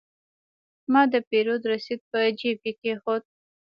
[0.91, 3.23] ما د پیرود رسید په جیب کې کېښود.